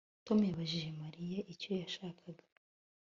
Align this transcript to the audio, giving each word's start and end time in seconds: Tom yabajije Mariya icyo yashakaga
Tom 0.25 0.39
yabajije 0.49 0.89
Mariya 1.01 1.39
icyo 1.53 1.71
yashakaga 1.81 2.43